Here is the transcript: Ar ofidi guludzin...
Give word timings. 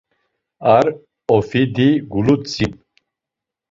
Ar 0.77 0.89
ofidi 1.37 1.89
guludzin... 2.17 2.79